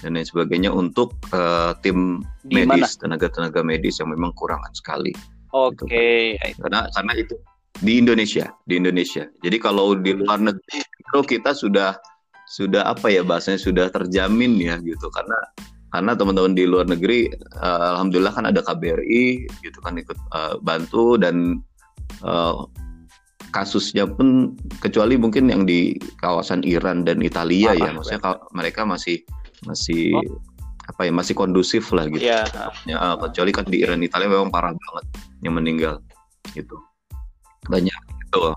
dan 0.00 0.16
lain 0.16 0.24
sebagainya 0.24 0.72
untuk 0.72 1.12
uh, 1.36 1.76
tim 1.84 2.24
Di 2.48 2.64
medis 2.64 2.96
tenaga-tenaga 2.96 3.60
medis 3.60 4.00
yang 4.00 4.08
memang 4.08 4.32
kurangan 4.34 4.72
sekali. 4.72 5.12
Oke. 5.52 5.84
Okay. 5.84 6.22
Gitu. 6.40 6.64
Karena 6.64 6.88
karena 6.96 7.12
itu 7.20 7.36
di 7.82 8.00
Indonesia, 8.00 8.46
di 8.64 8.80
Indonesia. 8.80 9.28
Jadi 9.44 9.56
kalau 9.60 9.92
di 9.98 10.16
luar 10.16 10.40
negeri 10.40 10.80
itu 10.80 11.18
kita 11.36 11.52
sudah 11.52 11.98
sudah 12.48 12.84
apa 12.84 13.08
ya 13.08 13.24
bahasanya 13.24 13.60
sudah 13.60 13.86
terjamin 13.88 14.60
ya 14.60 14.76
gitu 14.84 15.08
karena 15.12 15.38
karena 15.92 16.12
teman-teman 16.16 16.52
di 16.52 16.64
luar 16.68 16.88
negeri 16.88 17.32
uh, 17.60 17.96
alhamdulillah 17.96 18.32
kan 18.32 18.44
ada 18.48 18.60
KBRI 18.60 19.48
gitu 19.64 19.78
kan 19.80 19.96
ikut 19.96 20.16
uh, 20.36 20.60
bantu 20.60 21.16
dan 21.16 21.64
uh, 22.24 22.68
kasusnya 23.52 24.08
pun 24.08 24.56
kecuali 24.80 25.16
mungkin 25.20 25.52
yang 25.52 25.68
di 25.68 25.96
kawasan 26.20 26.64
Iran 26.64 27.04
dan 27.04 27.20
Italia 27.20 27.76
ya 27.76 27.92
maksudnya 27.92 28.40
mereka 28.56 28.84
masih 28.88 29.20
masih 29.66 30.16
oh. 30.16 30.38
apa 30.90 31.06
ya 31.06 31.12
masih 31.14 31.34
kondusif 31.38 31.90
lah 31.94 32.10
gitu. 32.10 32.22
Yeah. 32.22 32.46
Ya, 32.88 33.14
kecuali 33.18 33.50
kan 33.54 33.66
di 33.66 33.82
Iran 33.82 34.02
Italia 34.02 34.30
memang 34.30 34.50
parah 34.50 34.74
banget 34.74 35.06
yang 35.42 35.54
meninggal 35.58 36.02
gitu. 36.54 36.76
Banyak 37.70 38.00
gitu. 38.26 38.54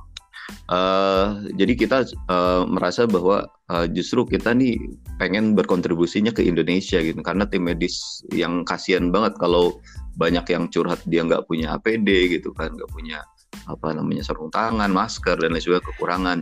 Uh, 0.66 1.46
jadi 1.58 1.74
kita 1.78 1.98
uh, 2.30 2.66
merasa 2.66 3.06
bahwa 3.06 3.50
uh, 3.70 3.86
justru 3.90 4.26
kita 4.26 4.54
nih 4.54 4.78
pengen 5.18 5.54
berkontribusinya 5.54 6.34
ke 6.34 6.46
Indonesia 6.46 7.02
gitu 7.02 7.18
karena 7.22 7.46
tim 7.50 7.66
medis 7.66 8.22
yang 8.34 8.66
kasihan 8.66 9.10
banget 9.10 9.38
kalau 9.42 9.78
banyak 10.18 10.46
yang 10.50 10.66
curhat 10.70 11.02
dia 11.06 11.22
nggak 11.26 11.46
punya 11.50 11.78
APD 11.78 12.40
gitu 12.40 12.54
kan 12.54 12.74
nggak 12.74 12.92
punya 12.94 13.22
apa 13.66 13.94
namanya 13.94 14.26
sarung 14.26 14.54
tangan 14.54 14.90
masker 14.90 15.38
dan 15.38 15.54
lain 15.54 15.62
sebagainya 15.62 15.86
kekurangan 15.86 16.38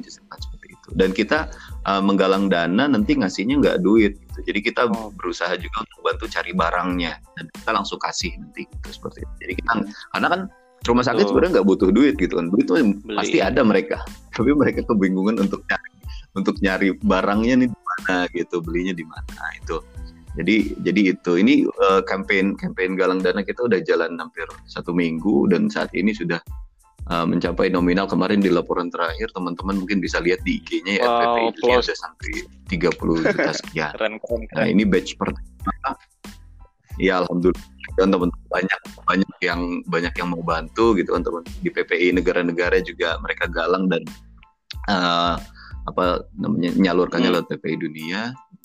dan 0.91 1.15
kita 1.15 1.47
uh, 1.87 2.03
menggalang 2.03 2.51
dana 2.51 2.91
nanti 2.91 3.15
ngasihnya 3.15 3.63
nggak 3.63 3.77
duit 3.79 4.19
gitu. 4.19 4.39
Jadi 4.51 4.59
kita 4.59 4.91
oh. 4.91 5.09
berusaha 5.15 5.55
juga 5.55 5.87
untuk 5.87 5.99
bantu 6.03 6.25
cari 6.27 6.51
barangnya 6.51 7.13
dan 7.39 7.45
kita 7.55 7.69
langsung 7.71 7.99
kasih 8.03 8.35
nanti 8.35 8.67
gitu 8.67 8.89
seperti 8.91 9.23
itu. 9.23 9.33
Jadi 9.47 9.53
kita 9.63 9.71
karena 10.11 10.27
kan 10.27 10.41
rumah 10.83 11.05
sakit 11.07 11.25
sebenarnya 11.31 11.51
nggak 11.61 11.67
butuh 11.71 11.89
duit 11.95 12.15
gitu 12.19 12.33
kan. 12.35 12.51
Duit 12.51 12.65
itu 12.67 12.73
pasti 13.15 13.39
ada 13.39 13.61
mereka. 13.63 14.03
Tapi 14.35 14.51
mereka 14.51 14.83
kebingungan 14.83 15.39
untuk 15.39 15.63
nyari 15.71 15.89
untuk 16.33 16.55
nyari 16.59 16.97
barangnya 17.05 17.55
nih 17.63 17.69
di 17.69 17.79
mana 17.79 18.15
gitu, 18.33 18.55
belinya 18.59 18.93
di 18.97 19.05
mana 19.05 19.45
itu. 19.55 19.77
Jadi 20.33 20.73
jadi 20.81 21.01
itu 21.13 21.31
ini 21.37 21.61
uh, 21.77 22.01
campaign 22.09 22.57
campaign 22.57 22.97
galang 22.97 23.21
dana 23.21 23.45
kita 23.45 23.69
udah 23.69 23.77
jalan 23.85 24.17
hampir 24.17 24.49
satu 24.65 24.89
minggu 24.89 25.45
dan 25.53 25.69
saat 25.69 25.93
ini 25.93 26.09
sudah 26.09 26.41
uh, 27.09 27.25
mencapai 27.27 27.67
nominal 27.73 28.07
kemarin 28.07 28.39
di 28.39 28.47
laporan 28.47 28.87
terakhir 28.87 29.31
teman-teman 29.35 29.79
mungkin 29.83 29.99
bisa 29.99 30.21
lihat 30.23 30.39
di 30.47 30.61
IG-nya 30.61 31.03
ya 31.03 31.07
wow, 31.07 31.51
PPI 31.51 31.81
sudah 31.83 31.97
sampai 31.97 32.31
30 32.69 33.23
juta 33.25 33.51
sekian. 33.59 33.91
keren, 33.97 34.13
keren, 34.21 34.41
keren. 34.47 34.57
Nah 34.59 34.67
ini 34.69 34.83
batch 34.87 35.15
pertama. 35.19 35.97
Ya 37.01 37.25
alhamdulillah 37.25 37.73
kan 37.93 38.09
teman-teman 38.09 38.47
banyak 38.49 38.79
banyak 39.05 39.33
yang 39.45 39.61
banyak 39.85 40.13
yang 40.17 40.27
mau 40.33 40.41
bantu 40.41 40.97
gitu 40.97 41.13
kan 41.13 41.21
teman 41.21 41.45
di 41.61 41.69
PPI 41.69 42.17
negara-negara 42.17 42.81
juga 42.81 43.21
mereka 43.21 43.45
galang 43.45 43.85
dan 43.85 44.01
uh, 44.89 45.37
apa 45.83 46.23
namanya 46.39 46.73
menyalurkannya 46.73 47.29
hmm. 47.29 47.35
lewat 47.37 47.47
PPI 47.53 47.75
dunia. 47.77 48.21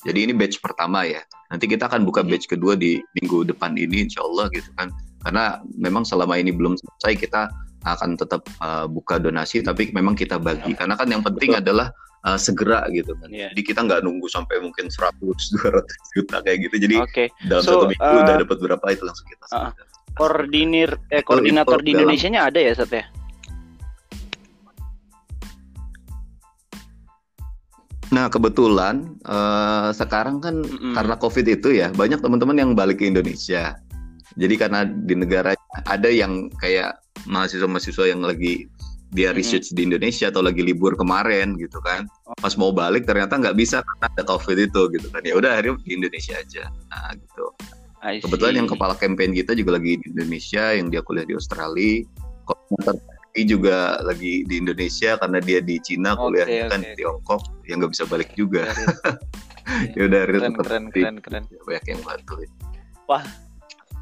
Jadi 0.06 0.30
ini 0.30 0.32
batch 0.32 0.62
pertama 0.62 1.02
ya. 1.02 1.20
Nanti 1.50 1.66
kita 1.66 1.90
akan 1.90 2.06
buka 2.06 2.22
hmm. 2.22 2.30
batch 2.30 2.46
kedua 2.46 2.78
di 2.78 3.02
minggu 3.18 3.48
depan 3.50 3.74
ini 3.74 4.06
insya 4.06 4.22
Allah 4.22 4.46
gitu 4.54 4.70
kan. 4.78 4.94
Karena 5.26 5.58
memang 5.74 6.06
selama 6.06 6.38
ini 6.38 6.54
belum 6.54 6.78
selesai 6.78 7.18
kita 7.18 7.50
akan 7.86 8.18
tetap 8.18 8.42
uh, 8.58 8.90
buka 8.90 9.22
donasi 9.22 9.62
tapi 9.62 9.94
memang 9.94 10.18
kita 10.18 10.40
bagi 10.40 10.74
karena 10.74 10.98
kan 10.98 11.06
yang 11.06 11.22
penting 11.22 11.54
Betul. 11.54 11.62
adalah 11.62 11.88
uh, 12.26 12.38
segera 12.38 12.86
gitu 12.90 13.14
kan. 13.18 13.30
Yeah. 13.30 13.50
Jadi 13.54 13.62
kita 13.62 13.80
nggak 13.86 14.00
nunggu 14.02 14.26
sampai 14.26 14.58
mungkin 14.58 14.90
100 14.90 15.22
200 15.22 15.86
juta 16.16 16.36
kayak 16.42 16.58
gitu. 16.66 16.76
Jadi 16.88 16.96
okay. 16.98 17.28
dalam 17.46 17.62
so, 17.62 17.84
satu 17.84 17.86
minggu 17.90 18.02
uh, 18.02 18.22
udah 18.24 18.34
dapat 18.42 18.56
berapa 18.58 18.86
itu 18.90 19.02
langsung 19.06 19.28
kita 19.30 19.44
uh, 19.54 19.70
koordinir 20.18 20.90
eh 21.14 21.22
koordinator 21.22 21.78
di 21.84 21.94
Indonesia-nya 21.94 22.40
ada 22.50 22.58
ya 22.58 22.72
Sat 22.74 22.90
ya? 22.90 23.04
Nah 28.08 28.32
kebetulan 28.32 29.20
uh, 29.28 29.92
sekarang 29.92 30.40
kan 30.40 30.64
mm 30.64 30.68
-hmm. 30.80 30.94
karena 30.96 31.14
COVID 31.20 31.46
itu 31.46 31.68
ya 31.76 31.92
banyak 31.92 32.18
teman-teman 32.24 32.56
yang 32.56 32.70
balik 32.72 33.04
ke 33.04 33.06
Indonesia. 33.06 33.76
Jadi 34.38 34.54
karena 34.54 34.86
di 34.86 35.18
negara 35.18 35.52
ada 35.84 36.08
yang 36.08 36.46
kayak 36.62 36.94
mahasiswa-mahasiswa 37.26 38.04
yang 38.06 38.22
lagi 38.22 38.68
dia 39.08 39.32
research 39.32 39.72
di 39.72 39.88
Indonesia 39.88 40.28
atau 40.28 40.44
lagi 40.44 40.60
libur 40.60 40.92
kemarin 40.92 41.56
gitu 41.56 41.80
kan. 41.80 42.04
Pas 42.44 42.52
mau 42.60 42.70
balik 42.70 43.08
ternyata 43.08 43.40
nggak 43.40 43.56
bisa 43.56 43.80
karena 43.80 44.06
ada 44.12 44.22
covid 44.28 44.58
itu 44.68 44.82
gitu 44.92 45.06
kan. 45.08 45.24
Ya 45.24 45.34
udah 45.34 45.56
akhirnya 45.56 45.80
di 45.80 45.96
Indonesia 45.96 46.36
aja. 46.36 46.68
Nah 46.92 47.16
gitu. 47.16 47.46
Kebetulan 47.98 48.54
yang 48.62 48.68
kepala 48.68 48.94
campaign 48.94 49.32
kita 49.32 49.56
juga 49.56 49.80
lagi 49.80 49.96
di 49.98 50.06
Indonesia 50.12 50.76
yang 50.76 50.92
dia 50.92 51.00
kuliah 51.00 51.24
di 51.24 51.34
Australia. 51.34 52.04
Koordinator 52.44 52.96
juga 53.38 54.02
lagi 54.02 54.42
di 54.50 54.58
Indonesia 54.58 55.14
karena 55.14 55.38
dia 55.38 55.62
di 55.62 55.78
Cina 55.78 56.18
kuliah 56.18 56.42
okay, 56.42 56.66
kan 56.66 56.82
okay. 56.82 56.90
di 56.90 57.06
Tiongkok 57.06 57.42
yang 57.70 57.76
nggak 57.80 57.92
bisa 57.94 58.04
balik 58.10 58.30
juga. 58.34 58.66
ya 59.96 60.02
udah 60.08 60.22
keren, 60.26 60.52
keren, 60.56 60.84
keren, 60.90 61.16
keren. 61.20 61.44
banyak 61.64 61.84
yang 61.86 62.00
bantu 62.00 62.40
wah 63.08 63.24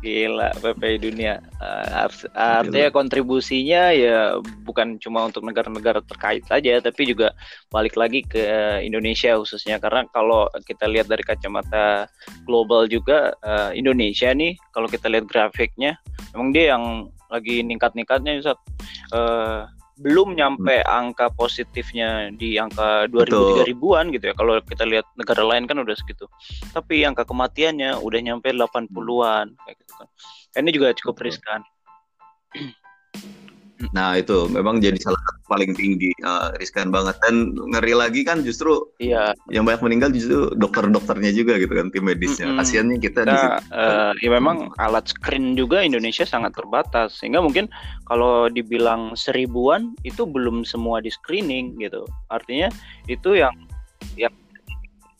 Gila 0.06 0.54
PPI 0.62 1.02
dunia. 1.02 1.42
Uh, 1.58 2.06
artinya 2.38 2.94
kontribusinya 2.94 3.90
ya 3.90 4.38
bukan 4.62 5.02
cuma 5.02 5.26
untuk 5.26 5.42
negara-negara 5.42 5.98
terkait 6.06 6.46
saja, 6.46 6.78
tapi 6.78 7.10
juga 7.10 7.34
balik 7.74 7.98
lagi 7.98 8.22
ke 8.22 8.38
Indonesia 8.86 9.34
khususnya. 9.34 9.82
Karena 9.82 10.06
kalau 10.14 10.46
kita 10.62 10.86
lihat 10.86 11.10
dari 11.10 11.26
kacamata 11.26 12.06
global 12.46 12.86
juga 12.86 13.34
uh, 13.42 13.74
Indonesia 13.74 14.30
nih 14.30 14.54
kalau 14.70 14.86
kita 14.86 15.10
lihat 15.10 15.26
grafiknya, 15.26 15.98
memang 16.30 16.54
dia 16.54 16.78
yang 16.78 17.10
lagi 17.26 17.66
ningkat-ningkatnya 17.66 18.38
uh, 19.10 19.66
belum 19.96 20.36
nyampe 20.36 20.84
hmm. 20.84 20.88
angka 20.88 21.32
positifnya 21.32 22.28
di 22.32 22.60
angka 22.60 23.08
2000 23.08 23.64
3000-an 23.64 24.06
gitu 24.12 24.24
ya. 24.30 24.34
Kalau 24.36 24.60
kita 24.60 24.84
lihat 24.84 25.06
negara 25.16 25.42
lain 25.42 25.64
kan 25.64 25.80
udah 25.80 25.96
segitu. 25.96 26.28
Tapi 26.76 27.02
angka 27.08 27.24
kematiannya 27.24 27.96
udah 28.00 28.20
nyampe 28.20 28.52
80-an 28.52 29.56
kayak 29.56 29.76
gitu 29.80 29.92
kan. 29.96 30.08
Ini 30.56 30.70
juga 30.72 30.88
cukup 30.92 31.16
riskan. 31.24 31.60
Nah 33.92 34.16
itu 34.16 34.48
memang 34.48 34.78
jadi 34.78 34.96
salah 34.98 35.18
satu 35.20 35.40
paling 35.46 35.72
tinggi, 35.72 36.10
uh, 36.22 36.50
riskan 36.56 36.90
banget 36.90 37.14
dan 37.22 37.54
ngeri 37.70 37.94
lagi 37.94 38.22
kan 38.22 38.42
justru 38.42 38.82
Iya. 38.98 39.30
yang 39.48 39.62
banyak 39.62 39.82
meninggal 39.82 40.10
justru 40.10 40.50
dokter-dokternya 40.54 41.30
juga 41.30 41.54
gitu 41.56 41.70
kan 41.70 41.90
tim 41.90 42.02
medisnya. 42.02 42.50
Mm-mm. 42.50 42.58
Kasiannya 42.58 42.98
kita 42.98 43.20
di 43.22 43.30
Nah, 43.30 43.38
situ. 43.38 43.70
eh, 43.70 44.12
ya 44.26 44.30
memang 44.32 44.56
alat 44.76 45.06
screen 45.06 45.54
juga 45.54 45.82
Indonesia 45.82 46.24
sangat 46.24 46.54
terbatas 46.54 47.14
sehingga 47.14 47.38
mungkin 47.38 47.70
kalau 48.04 48.48
dibilang 48.48 49.14
seribuan 49.14 49.94
itu 50.02 50.26
belum 50.26 50.64
semua 50.64 50.98
di 50.98 51.10
screening 51.10 51.78
gitu. 51.78 52.02
Artinya 52.26 52.66
itu 53.06 53.38
yang 53.38 53.54
yang 54.16 54.34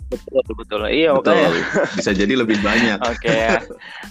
betul 0.07 0.55
betul. 0.55 0.81
Iya 0.87 1.15
Betul. 1.15 1.35
makanya. 1.35 1.51
Bisa 1.95 2.11
jadi 2.11 2.35
lebih 2.35 2.59
banyak. 2.63 2.99
Oke 3.11 3.31
ya. 3.31 3.59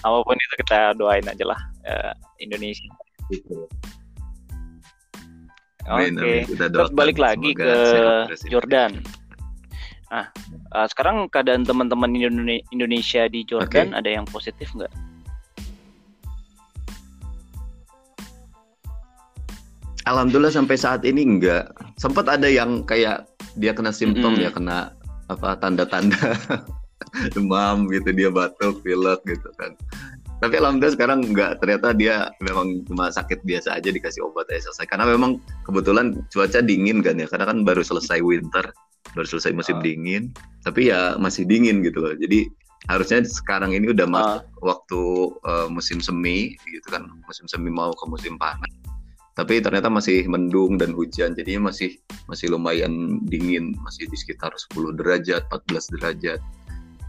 Apa 0.04 0.18
pun 0.22 0.36
itu 0.36 0.56
kita 0.60 0.92
doain 0.96 1.24
aja 1.24 1.44
lah 1.44 1.60
eh, 1.84 2.12
Indonesia. 2.40 2.88
Gitu. 3.28 3.66
Oke. 5.86 6.50
Kita 6.50 6.66
Terus 6.74 6.92
balik 6.98 7.22
lagi 7.22 7.54
ke 7.54 7.70
ya. 8.26 8.26
Jordan. 8.50 9.06
Nah, 10.10 10.30
eh, 10.50 10.88
sekarang 10.90 11.30
keadaan 11.30 11.66
teman-teman 11.66 12.10
Indone- 12.14 12.66
Indonesia 12.74 13.26
di 13.30 13.46
Jordan 13.46 13.94
ada 13.94 14.10
yang 14.10 14.26
positif 14.30 14.70
nggak? 14.74 14.94
Alhamdulillah 20.06 20.54
sampai 20.54 20.78
saat 20.78 21.02
ini 21.02 21.26
enggak. 21.26 21.74
Sempat 21.98 22.30
ada 22.30 22.46
yang 22.46 22.86
kayak 22.86 23.26
dia 23.58 23.74
kena 23.74 23.90
simptom 23.90 24.38
Mm-mm. 24.38 24.46
ya 24.46 24.54
kena 24.54 24.94
apa 25.26 25.58
tanda-tanda 25.58 26.38
demam 27.34 27.90
gitu 27.90 28.14
dia 28.14 28.30
batuk, 28.30 28.86
pilek 28.86 29.22
gitu 29.26 29.50
kan. 29.58 29.74
Tapi 30.46 30.62
alhamdulillah 30.62 30.94
sekarang 30.94 31.20
enggak. 31.26 31.58
Ternyata 31.58 31.98
dia 31.98 32.30
memang 32.38 32.86
cuma 32.86 33.10
sakit 33.10 33.42
biasa 33.42 33.82
aja 33.82 33.90
dikasih 33.90 34.22
obat 34.22 34.46
aja 34.54 34.70
selesai. 34.70 34.86
Karena 34.86 35.10
memang 35.10 35.42
kebetulan 35.66 36.14
cuaca 36.30 36.62
dingin 36.62 37.02
kan 37.02 37.18
ya. 37.18 37.26
Karena 37.26 37.50
kan 37.50 37.66
baru 37.66 37.82
selesai 37.82 38.22
winter, 38.22 38.70
baru 39.18 39.26
selesai 39.26 39.58
musim 39.58 39.82
Ah. 39.82 39.84
dingin. 39.84 40.30
Tapi 40.62 40.94
ya 40.94 41.18
masih 41.18 41.50
dingin 41.50 41.82
gitu 41.82 41.98
loh. 41.98 42.14
Jadi 42.14 42.46
harusnya 42.86 43.26
sekarang 43.26 43.74
ini 43.74 43.90
udah 43.90 44.06
masuk 44.06 44.46
waktu 44.62 45.02
eh, 45.50 45.68
musim 45.74 45.98
semi 45.98 46.54
gitu 46.70 46.94
kan. 46.94 47.10
Musim 47.26 47.50
semi 47.50 47.74
mau 47.74 47.90
ke 47.90 48.06
musim 48.06 48.38
panas 48.38 48.70
tapi 49.36 49.60
ternyata 49.60 49.92
masih 49.92 50.24
mendung 50.32 50.80
dan 50.80 50.96
hujan 50.96 51.36
jadinya 51.36 51.68
masih 51.68 52.00
masih 52.32 52.56
lumayan 52.56 53.20
dingin 53.28 53.76
masih 53.84 54.08
di 54.08 54.16
sekitar 54.16 54.56
10 54.72 54.96
derajat 54.96 55.44
14 55.52 55.92
derajat 56.00 56.40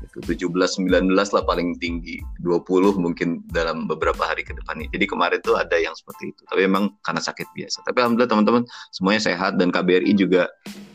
itu 0.04 0.48
17 0.48 0.52
19 0.52 1.12
lah 1.16 1.42
paling 1.44 1.76
tinggi. 1.80 2.20
20 2.44 2.96
mungkin 3.00 3.40
dalam 3.48 3.88
beberapa 3.88 4.28
hari 4.28 4.44
ke 4.44 4.52
depan 4.52 4.84
jadi 4.92 5.06
kemarin 5.08 5.40
tuh 5.40 5.56
ada 5.56 5.76
yang 5.76 5.96
seperti 5.96 6.32
itu. 6.36 6.42
Tapi 6.48 6.68
memang 6.68 6.92
karena 7.00 7.22
sakit 7.24 7.48
biasa. 7.56 7.84
Tapi 7.88 7.98
alhamdulillah 8.04 8.30
teman-teman 8.30 8.62
semuanya 8.92 9.22
sehat. 9.24 9.56
Dan 9.56 9.72
KBRI 9.72 10.12
juga 10.16 10.48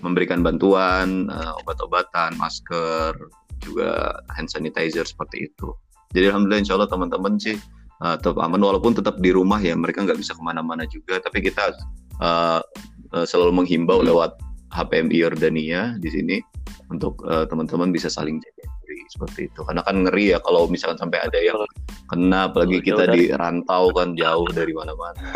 memberikan 0.05 0.45
bantuan 0.45 1.29
eh, 1.29 1.51
obat-obatan 1.65 2.37
masker 2.37 3.13
juga 3.61 4.17
hand 4.33 4.49
sanitizer 4.49 5.05
seperti 5.05 5.49
itu. 5.49 5.73
Jadi 6.11 6.33
alhamdulillah 6.33 6.61
insya 6.61 6.75
Allah 6.75 6.89
teman-teman 6.91 7.39
sih 7.39 7.55
uh, 8.03 8.17
tetap 8.19 8.41
aman. 8.41 8.59
Walaupun 8.59 8.97
tetap 8.97 9.21
di 9.21 9.31
rumah 9.31 9.61
ya 9.61 9.77
mereka 9.77 10.03
nggak 10.03 10.19
bisa 10.19 10.35
ke 10.35 10.41
mana-mana 10.43 10.83
juga. 10.89 11.21
Tapi 11.23 11.39
kita 11.45 11.71
uh, 12.19 12.59
uh, 13.15 13.25
selalu 13.25 13.63
menghimbau 13.63 14.03
lewat 14.03 14.35
HPMI 14.75 15.17
Yordania 15.23 15.95
di 16.01 16.09
sini 16.11 16.37
untuk 16.91 17.21
uh, 17.27 17.47
teman-teman 17.47 17.95
bisa 17.95 18.11
saling 18.11 18.39
jaga 18.43 18.65
seperti 19.09 19.47
itu 19.49 19.61
karena 19.65 19.81
kan 19.81 20.05
ngeri 20.05 20.35
ya 20.35 20.39
kalau 20.43 20.69
misalkan 20.69 20.99
sampai 21.01 21.23
ada 21.23 21.39
yang 21.39 21.57
kena 22.11 22.51
apalagi 22.51 22.83
kita 22.83 23.09
di 23.09 23.31
rantau 23.33 23.89
kan 23.95 24.13
jauh 24.13 24.45
dari 24.53 24.75
mana-mana 24.75 25.33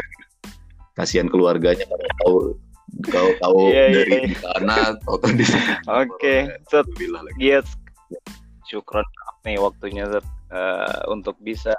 kasihan 0.95 1.27
keluarganya 1.27 1.83
kalau 1.87 2.07
tahu 2.21 2.37
kau 3.11 3.29
tahu 3.43 3.59
Iya, 3.71 3.83
iya, 3.91 3.91
dari 3.91 4.11
iya. 4.15 4.21
di 4.23 4.35
sana 4.39 4.75
atau 4.95 5.15
di 5.35 5.45
Oke, 6.03 6.35
lagi. 7.11 7.37
Giat. 7.41 7.65
Syukron 8.65 9.03
nih 9.45 9.59
waktunya 9.61 10.07
Zat, 10.09 10.25
eh, 10.49 11.01
untuk 11.11 11.35
bisa 11.43 11.75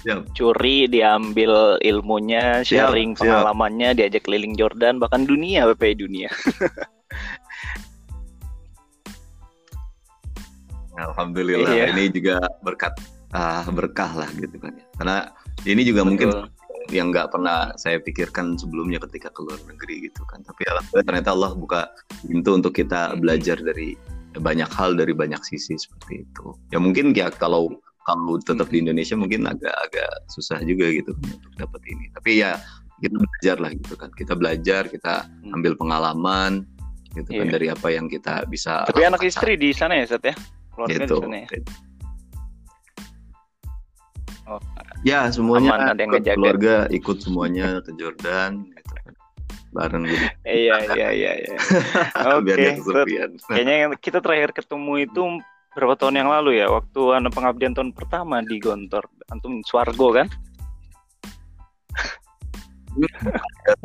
Siap. 0.00 0.32
curi, 0.32 0.88
diambil 0.88 1.76
ilmunya, 1.84 2.64
sharing 2.64 3.12
siap. 3.12 3.26
pengalamannya, 3.26 3.92
diajak 3.98 4.24
keliling 4.24 4.56
Jordan, 4.56 4.96
bahkan 4.96 5.28
dunia 5.28 5.68
PPI 5.74 5.94
dunia. 6.00 6.30
Alhamdulillah 11.00 11.72
Iya. 11.72 11.86
ini 11.92 12.12
juga 12.12 12.36
berkat 12.60 12.94
ah, 13.30 13.62
berkah 13.70 14.10
lah 14.12 14.30
gitu 14.34 14.58
kan 14.58 14.74
ya. 14.74 14.84
Karena 14.98 15.16
ini 15.64 15.82
juga 15.82 16.02
mungkin 16.02 16.28
Betul. 16.28 16.50
yang 16.90 17.14
nggak 17.14 17.30
pernah 17.30 17.70
saya 17.76 18.02
pikirkan 18.02 18.58
sebelumnya 18.58 18.98
ketika 19.00 19.30
keluar 19.30 19.56
negeri 19.64 20.10
gitu 20.10 20.26
kan. 20.26 20.42
Tapi 20.42 20.66
alhamdulillah 20.66 21.06
ternyata 21.06 21.30
Allah 21.30 21.52
buka 21.54 21.80
pintu 22.22 22.50
untuk 22.52 22.72
kita 22.72 23.14
Hmm. 23.14 23.22
belajar 23.22 23.56
dari 23.56 23.94
banyak 24.30 24.70
hal 24.70 24.94
dari 24.94 25.10
banyak 25.10 25.38
sisi 25.42 25.74
seperti 25.74 26.22
itu. 26.22 26.54
Ya 26.70 26.78
mungkin 26.78 27.10
ya 27.12 27.30
kalau 27.30 27.70
kalau 28.02 28.40
tetap 28.40 28.66
di 28.68 28.82
Indonesia 28.82 29.14
mungkin 29.14 29.46
agak-agak 29.46 30.10
susah 30.28 30.58
juga 30.62 30.90
gitu 30.90 31.14
kan 31.14 31.26
untuk 31.30 31.52
dapat 31.56 31.82
ini. 31.86 32.10
Tapi 32.10 32.30
ya 32.38 32.58
kita 32.98 33.14
belajar 33.14 33.56
lah 33.58 33.70
gitu 33.72 33.94
kan. 33.94 34.10
Kita 34.12 34.32
belajar, 34.34 34.82
kita 34.86 35.14
Hmm. 35.46 35.54
ambil 35.54 35.72
pengalaman 35.74 36.66
gitu 37.10 37.30
kan 37.32 37.46
Iya. 37.46 37.54
dari 37.54 37.66
apa 37.68 37.88
yang 37.90 38.06
kita 38.06 38.46
bisa. 38.46 38.86
Tapi 38.86 39.02
anak 39.02 39.22
istri 39.22 39.54
di 39.54 39.70
sana 39.70 39.94
ya, 39.98 40.06
Zat 40.06 40.22
ya? 40.22 40.34
Keluarga 40.80 40.96
gitu. 41.04 41.16
di 41.16 41.20
sana 41.20 41.36
ya? 41.36 41.48
Oh. 44.50 44.62
Ya 45.06 45.20
semuanya 45.30 45.70
Aman, 45.78 45.88
ada 45.94 46.00
yang 46.02 46.10
ikut 46.16 46.24
keluarga 46.34 46.74
ikut 46.90 47.16
semuanya 47.22 47.66
ke 47.84 47.92
Jordan 48.00 48.66
gitu. 48.72 48.94
Bareng 49.70 50.02
gitu. 50.08 50.26
Iya, 50.42 50.76
iya, 50.96 51.08
iya, 51.14 51.32
iya. 51.46 51.56
Oke, 52.34 52.58
kesepian. 52.82 53.30
Kayaknya 53.46 53.94
kita 54.02 54.18
terakhir 54.18 54.50
ketemu 54.50 55.06
itu 55.06 55.22
berapa 55.78 55.94
tahun 55.94 56.18
yang 56.18 56.28
lalu 56.34 56.58
ya, 56.58 56.66
waktu 56.66 57.00
anak 57.14 57.30
pengabdian 57.30 57.78
tahun 57.78 57.94
pertama 57.94 58.42
di 58.42 58.58
Gontor, 58.58 59.06
antum 59.30 59.62
Swargo 59.62 60.10
kan? 60.10 60.26
Ya, 62.98 63.06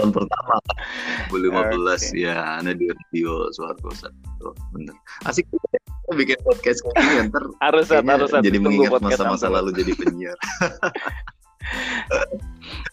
tahun 0.02 0.10
pertama 0.18 0.58
2015 1.30 1.54
Oke. 1.54 2.26
ya 2.26 2.58
ada 2.58 2.74
di 2.74 2.90
radio 2.90 3.54
Suargo 3.54 3.94
satu 3.94 4.58
bener 4.74 4.98
asik 5.30 5.46
juga 5.54 5.78
ya, 5.78 5.82
bikin 6.14 6.38
podcast 6.46 6.86
gini 6.86 7.26
ntar 7.34 7.44
Harus 7.66 7.90
harus 7.90 8.30
jadi 8.30 8.60
mengingat 8.62 9.02
masa-masa 9.02 9.50
lalu 9.50 9.74
jadi 9.74 9.98
penyiar 9.98 10.38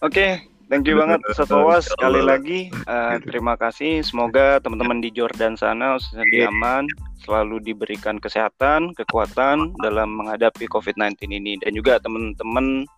Oke, 0.01 0.41
thank 0.65 0.89
you 0.89 0.97
banget 0.97 1.21
insya 1.29 1.45
sekali 1.77 2.21
lagi. 2.25 2.59
eh, 2.73 3.15
terima 3.21 3.53
kasih. 3.53 4.01
Semoga 4.01 4.57
teman-teman 4.65 4.97
di 4.97 5.13
Jordan 5.13 5.53
sana 5.53 6.01
di 6.33 6.41
Iya. 6.41 6.49
aman 6.49 6.89
selalu 7.21 7.61
diberikan 7.61 8.17
kesehatan, 8.17 8.97
kekuatan 8.97 9.77
dalam 9.79 10.09
menghadapi 10.17 10.65
COVID-19 10.67 11.29
ini 11.37 11.61
dan 11.61 11.71
juga 11.77 12.01
teman-teman 12.01 12.89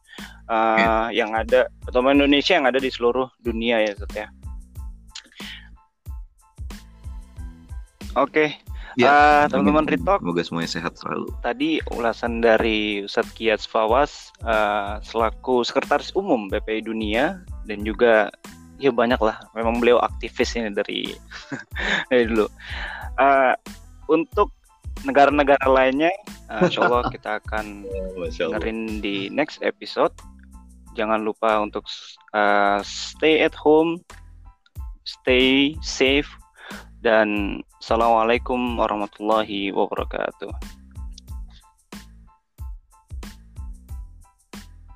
Iya. 0.48 1.12
yang 1.12 1.36
ada 1.36 1.68
teman 1.92 2.16
Indonesia 2.16 2.56
yang 2.56 2.66
ada 2.72 2.80
di 2.80 2.88
seluruh 2.88 3.28
dunia 3.44 3.84
ya 3.84 3.92
Zat 4.00 4.16
ya. 4.16 4.28
Oke, 8.16 8.56
Ya, 8.96 9.44
eh, 9.44 9.52
teman-teman. 9.52 9.88
Ritok 9.88 10.24
semoga 10.24 10.42
semuanya 10.44 10.72
sehat 10.72 10.94
selalu. 10.96 11.28
Tadi 11.44 11.84
ulasan 11.92 12.40
dari 12.40 13.04
Ustadz 13.04 13.36
Kiat 13.36 13.62
Fawas 13.68 14.32
eh, 14.44 14.96
selaku 15.04 15.68
sekretaris 15.68 16.16
umum 16.16 16.48
BPI 16.48 16.88
Dunia 16.88 17.44
dan 17.68 17.84
juga 17.84 18.32
ya 18.80 18.92
banyak 18.92 19.20
lah 19.24 19.40
memang 19.56 19.80
beliau 19.80 20.00
aktivis 20.04 20.56
ini 20.56 20.72
dari 20.72 21.12
dari 22.12 22.24
dulu. 22.24 22.48
Eh, 23.20 23.54
untuk 24.08 24.56
negara-negara 25.04 25.68
lainnya 25.68 26.12
eh, 26.48 26.62
insya 26.64 26.88
Allah 26.88 27.08
kita 27.16 27.44
akan 27.44 27.84
Allah. 27.84 28.32
dengerin 28.32 29.04
di 29.04 29.28
next 29.28 29.60
episode. 29.60 30.16
Jangan 30.96 31.28
lupa 31.28 31.60
untuk 31.60 31.84
eh, 32.32 32.80
stay 32.88 33.44
at 33.44 33.52
home 33.52 34.00
stay 35.06 35.78
safe 35.86 36.28
dan 37.06 37.62
assalamualaikum 37.78 38.58
warahmatullahi 38.82 39.70
wabarakatuh 39.70 40.50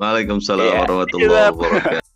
Waalaikumsalam 0.02 0.66
Iya. 0.66 0.80
warahmatullahi 0.90 1.52
wabarakatuh 1.54 2.09